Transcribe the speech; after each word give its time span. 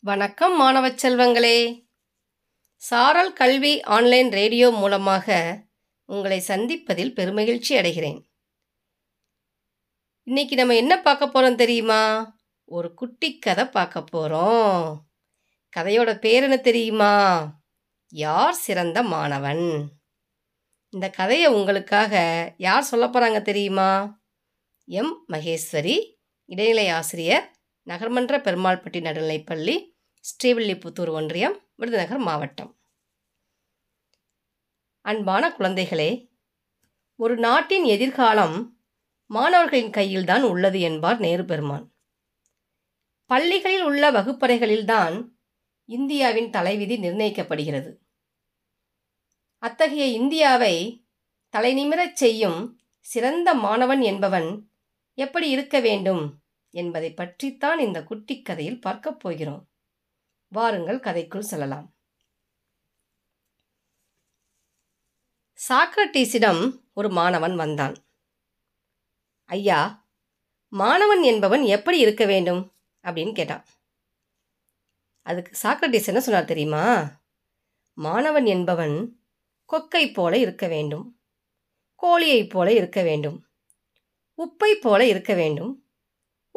வணக்கம் 0.00 0.56
மாணவச் 0.56 1.06
செல்வங்களே. 1.06 1.86
சாரல் 2.76 3.32
கல்வி 3.32 3.80
ஆன்லைன் 3.80 4.30
ரேடியோ 4.30 4.70
மூலமாக 4.70 5.58
உங்களை 6.04 6.42
சந்திப்பதில் 6.46 7.12
பெருமகிழ்ச்சி 7.12 7.68
அடைகிறேன். 7.68 8.20
இன்றைக்கி 10.26 10.52
நம்ம 10.52 10.74
என்ன 10.74 11.00
பார்க்க 11.00 11.28
போகிறோம் 11.28 11.56
தெரியுமா? 11.56 12.34
ஒரு 12.64 12.94
குட்டி 12.94 13.38
கதை 13.38 13.64
பார்க்க 13.64 14.02
போகிறோம் 14.02 15.06
கதையோட 15.76 16.14
பேர் 16.14 16.42
என்ன 16.42 16.56
தெரியுமா? 16.56 17.44
யார் 18.08 18.54
சிறந்த 18.54 19.02
மாணவன்? 19.02 19.88
இந்த 20.90 21.10
கதையை 21.10 21.46
உங்களுக்காக 21.46 22.54
யார் 22.56 22.82
சொல்ல 22.82 23.06
போகிறாங்க 23.06 23.42
தெரியுமா? 23.42 24.20
எம். 24.84 25.24
மகேஸ்வரி 25.28 26.14
இடைநிலை 26.44 26.88
ஆசிரியர் 26.88 27.57
நகர்மன்ற 27.88 28.38
பெருமாள்பட்டி 28.38 29.00
நடுநிலைப்பள்ளி 29.00 29.96
ஸ்ரீவில்லிபுத்தூர் 30.24 31.10
ஒன்றியம் 31.10 31.56
விருதுநகர் 31.74 32.18
மாவட்டம். 32.18 32.78
அன்பான 35.00 35.54
குழந்தைகளே 35.58 36.10
ஒரு 37.16 37.36
நாட்டின் 37.36 37.84
எதிர்காலம் 37.84 38.56
மாணவர்களின் 39.26 39.90
கையில்தான் 39.90 40.42
உள்ளது 40.42 40.80
என்பார் 40.80 41.18
நேரு 41.18 41.44
பெருமான் 41.44 41.86
பள்ளிகளில் 43.26 43.82
உள்ள 43.82 44.10
வகுப்பறைகளில்தான் 44.10 45.16
இந்தியாவின் 45.84 46.50
தலைவிதி 46.50 46.96
நிர்ணயிக்கப்படுகிறது. 46.96 47.90
அத்தகைய 49.62 50.06
இந்தியாவை 50.06 50.74
தலைநிமிரச் 51.54 52.12
செய்யும் 52.12 52.80
சிறந்த 53.00 53.54
மாணவன் 53.54 54.00
என்பவன் 54.00 54.70
எப்படி 55.14 55.48
இருக்க 55.50 55.80
வேண்டும்? 55.80 56.40
என்பதை 56.70 57.12
பற்றித்தான் 57.12 57.78
இந்த 57.78 58.04
குட்டிக் 58.04 58.44
கதையில் 58.44 58.80
பார்க்கப் 58.80 59.20
போகிறோம். 59.20 59.68
வாருங்கள் 60.48 61.00
கதைக்குள் 61.00 61.48
செல்லலாம். 61.50 61.94
சாக்ரட்டீஸிடம் 65.68 66.80
ஒரு 66.94 67.10
மாணவன் 67.10 67.56
வந்தான். 67.56 67.96
ஐயா 69.44 70.08
மாணவன் 70.68 71.22
என்பவன் 71.22 71.62
எப்படி 71.62 71.98
இருக்க 71.98 72.24
வேண்டும்? 72.24 72.72
அப்படின்னு 73.02 73.32
கேட்டான். 73.32 73.64
அதுக்கு 75.22 75.68
சாக்ரட்டீஸ் 75.68 76.06
என்ன 76.06 76.20
சொன்னார் 76.20 76.44
தெரியுமா? 76.44 77.10
மாணவன் 77.92 78.46
என்பவன் 78.46 79.20
கொக்கை 79.72 80.12
போல 80.12 80.38
இருக்க 80.38 80.68
வேண்டும் 80.68 81.20
கோழியைப் 82.02 82.48
போல 82.48 82.72
இருக்க 82.72 83.02
வேண்டும் 83.02 83.46
உப்பை 84.38 84.72
போல 84.80 85.06
இருக்க 85.06 85.34
வேண்டும் 85.34 85.87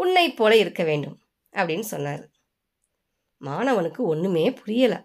உன்னை 0.04 0.26
போல 0.34 0.52
இருக்க 0.58 0.82
வேண்டும் 0.84 1.18
அப்படின்னு 1.54 1.88
சொன்னார். 1.94 2.24
மாணவனுக்கு 3.42 4.02
ஒன்றுமே 4.12 4.46
புரியலை. 4.60 5.00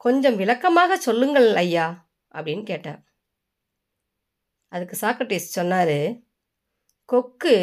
கொஞ்சம் 0.00 0.36
விளக்கமாக 0.36 0.96
சொல்லுங்கள் 0.98 1.48
ஐயா 1.54 1.86
அப்படின்னு 2.34 2.64
கேட்டார். 2.64 3.02
அதுக்கு 4.72 4.96
சாக்ரட்டிஸ் 5.00 5.54
சொன்னார் 5.56 5.98
கொக்கு 7.08 7.56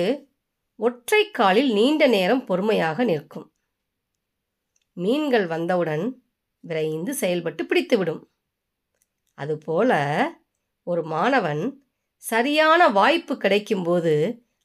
ஒற்றை 0.80 1.22
காலில் 1.32 1.72
நீண்ட 1.74 2.04
நேரம் 2.08 2.46
பொறுமையாக 2.46 3.04
நிற்கும். 3.04 3.48
மீன்கள் 4.98 5.46
வந்தவுடன் 5.48 6.06
விரைந்து 6.64 7.12
செயல்பட்டு 7.14 7.64
பிடித்துவிடும் 7.64 8.22
அதுபோல 9.38 9.92
ஒரு 10.88 11.02
மாணவன் 11.06 11.64
சரியான 12.24 12.82
வாய்ப்பு 12.90 13.34
கிடைக்கும்போது 13.36 14.14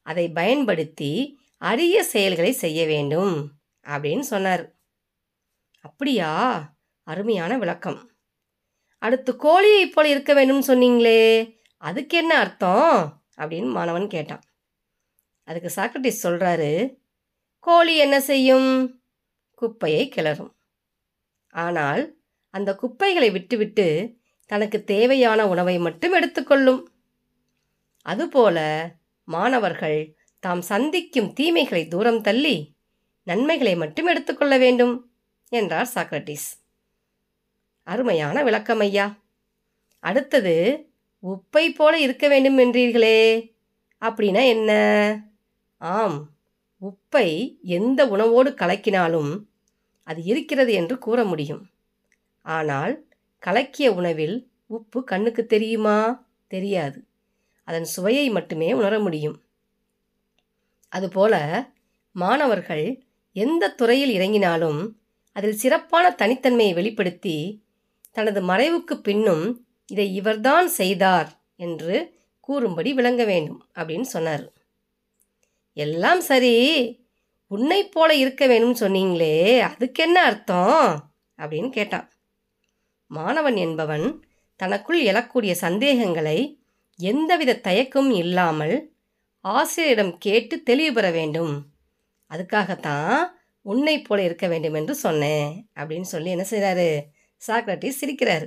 அதை 0.07 0.31
பயன்படுத்தி 0.31 1.13
அரிய 1.59 2.03
செயல்களை 2.03 2.53
செய்ய 2.53 2.87
வேண்டும் 2.87 3.51
அப்படின்னு 3.83 4.21
சொன்னார். 4.21 4.75
அப்படியா? 5.81 6.33
அருமையான 7.03 7.59
விளக்கம். 7.59 8.11
அடுத்து 8.99 9.33
கோழியைப் 9.33 9.93
போல 9.93 10.09
இருக்க 10.09 10.35
வேண்டும்னு 10.35 10.63
சொன்னீங்களே 10.67 11.55
அதுக்கு 11.77 12.19
என்ன 12.19 12.39
அர்த்தம்? 12.39 13.23
அப்படின்னு 13.37 13.71
மாணவன் 13.71 14.09
கேட்டான். 14.09 14.43
அதுக்கு 15.45 15.83
சாக்ரட்டிஸ் 15.83 16.23
சொல்கிறாரு 16.23 16.97
கோழி 17.59 17.97
என்ன 17.97 18.21
செய்யும்? 18.21 19.01
குப்பையை 19.55 20.13
கிளறும். 20.17 20.55
ஆனால் 21.49 22.19
அந்த 22.51 22.75
குப்பைகளை 22.75 23.31
விட்டுவிட்டு 23.31 24.17
தனக்கு 24.47 24.85
தேவையான 24.85 25.49
உணவை 25.49 25.79
மட்டும் 25.79 26.13
எடுத்துக்கொள்ளும் 26.13 26.89
அதுபோல 28.03 28.59
மாணவர்கள் 29.29 30.01
தாம் 30.43 30.63
சந்திக்கும் 30.63 31.33
தீமைகளை 31.33 31.83
தூரம் 31.89 32.21
தள்ளி 32.21 32.57
நன்மைகளை 33.27 33.75
மட்டும் 33.77 34.07
எடுத்துக்கொள்ள 34.07 34.59
வேண்டும் 34.59 34.95
என்றார் 35.53 35.93
சாக்ரட்டிஸ் 35.95 36.49
அருமையான 37.87 38.43
விளக்கம் 38.43 38.81
ஐயா. 38.81 39.07
அடுத்தது 40.05 40.55
உப்பை 41.23 41.65
போல 41.75 41.95
இருக்க 41.99 42.29
வேண்டும் 42.29 42.59
என்றீர்களே 42.59 43.21
அப்படின்னா 44.03 44.43
என்ன? 44.47 44.71
ஆம் 45.81 46.19
உப்பை 46.83 47.29
எந்த 47.71 48.01
உணவோடு 48.07 48.51
கலக்கினாலும் 48.55 49.33
அது 50.07 50.23
இருக்கிறது 50.23 50.73
என்று 50.73 50.99
கூற 50.99 51.25
முடியும். 51.25 51.63
ஆனால் 52.45 52.95
கலக்கிய 53.43 53.89
உணவில் 53.93 54.37
உப்பு 54.67 55.05
கண்ணுக்கு 55.05 55.47
தெரியுமா? 55.47 55.99
தெரியாது. 56.51 56.99
அதன் 57.67 57.85
சுவையை 57.85 58.31
மட்டுமே 58.31 58.69
உணர 58.73 58.95
முடியும். 58.99 59.37
அதுபோல 60.93 61.35
மாணவர்கள் 62.13 62.87
எந்த 63.33 63.71
துறையில் 63.71 64.15
இறங்கினாலும் 64.17 64.81
அதில் 65.33 65.61
சிறப்பான 65.63 66.15
தனித்தன்மையை 66.19 66.75
வெளிப்படுத்தி 66.75 67.65
தனது 68.13 68.41
மறைவுக்கு 68.43 68.95
பின்னும் 68.95 69.45
இதை 69.87 70.15
இவர்தான் 70.15 70.69
செய்தார் 70.69 71.31
என்று 71.57 71.97
கூறும்படி 72.41 72.91
விளங்க 72.95 73.23
வேண்டும் 73.25 73.61
அப்படின்னு 73.75 74.07
சொன்னார். 74.15 74.47
எல்லாம் 75.73 76.21
சரி 76.21 76.55
உன்னை 77.47 77.89
போல 77.89 78.15
இருக்க 78.15 78.47
வேணும்னு 78.47 78.83
சொன்னீங்களே 78.85 79.59
அதுக்கு 79.59 80.03
என்ன 80.03 80.25
அர்த்தம்? 80.25 81.15
அப்படின்னு 81.39 81.71
கேட்டான். 81.71 82.09
மாணவன் 83.11 83.57
என்பவன் 83.57 84.07
தனக்குள் 84.57 85.03
எழக்கூடிய 85.03 85.53
சந்தேகங்களை 85.53 86.39
எந்தவித 86.99 87.61
தயக்கமும் 87.65 88.17
இல்லாமல் 88.17 88.77
ஆசிரியரிடம் 89.41 90.19
கேட்டு 90.19 90.63
தெளிவு 90.63 90.93
பெற 90.93 91.11
வேண்டும். 91.11 91.55
அதுக்காகத்தான் 92.31 93.17
உன்னை 93.63 94.03
போல 94.03 94.23
இருக்க 94.23 94.47
வேண்டும் 94.49 94.75
என்று 94.75 94.95
சொன்னேன் 94.95 95.69
அப்படின்னு 95.75 96.09
சொல்லி 96.15 96.31
என்ன 96.31 96.47
செய்கிறாரு 96.51 96.89
சாக்ரட்டிஸ் 97.43 98.01
சிரிக்கிறார். 98.01 98.47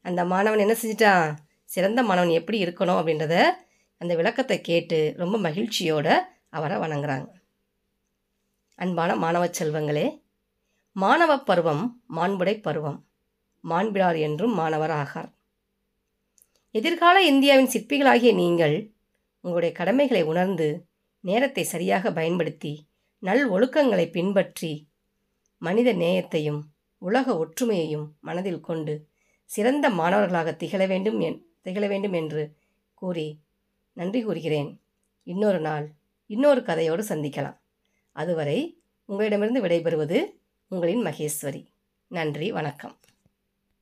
அந்த 0.00 0.24
மாணவன் 0.24 0.58
என்ன 0.58 0.76
செஞ்சிட்டான் 0.82 1.34
சிறந்த 1.64 2.02
மாணவன் 2.02 2.38
எப்படி 2.40 2.58
இருக்கணும் 2.64 2.98
அப்படின்றத 3.00 3.36
அந்த 4.00 4.12
விளக்கத்தை 4.14 4.60
கேட்டு 4.60 4.98
ரொம்ப 5.16 5.36
மகிழ்ச்சியோடு 5.38 6.14
அவரை 6.50 6.76
வணங்குறாங்க. 6.78 7.28
அன்பான 8.78 9.16
மாணவ 9.16 9.44
செல்வங்களே 9.58 10.06
மாணவ 10.92 11.32
பருவம் 11.38 11.84
மாண்புடை 12.16 12.54
பருவம். 12.60 12.98
மாண்பிடார் 13.64 14.18
என்றும் 14.18 14.54
மாணவர் 14.54 14.90
ஆகார். 14.90 15.30
எதிர்கால 16.76 17.16
இந்தியாவின் 17.22 17.72
சிற்பிகளாகிய 17.72 18.34
நீங்கள் 18.34 18.76
உங்களுடைய 19.40 19.72
கடமைகளை 19.74 20.22
உணர்ந்து 20.22 20.68
நேரத்தை 21.20 21.64
சரியாக 21.64 22.12
பயன்படுத்தி 22.12 22.72
நல் 23.22 23.44
ஒழுக்கங்களை 23.50 24.10
பின்பற்றி 24.10 24.72
மனித 25.62 25.92
நேயத்தையும் 25.92 26.60
உலக 27.02 27.36
ஒற்றுமையையும் 27.42 28.06
மனதில் 28.20 28.60
கொண்டு 28.60 28.94
சிறந்த 29.50 29.86
மாணவர்களாக 29.90 30.52
திகழ 30.52 30.82
வேண்டும் 30.86 31.18
என் 31.20 31.38
திகழ 31.62 31.84
வேண்டும் 31.88 32.12
என்று 32.12 32.42
கூறி 32.94 33.28
நன்றி 33.92 34.20
கூறுகிறேன். 34.22 34.70
இன்னொரு 35.26 35.60
நாள் 35.60 35.86
இன்னொரு 36.26 36.60
கதையோடு 36.60 37.02
சந்திக்கலாம். 37.12 37.58
அதுவரை 38.16 38.58
உங்களிடமிருந்து 39.08 39.62
விடைபெறுவது 39.62 40.18
உங்களின் 40.70 41.04
மகேஸ்வரி. 41.04 41.62
நன்றி 42.10 42.48
வணக்கம். 42.52 42.96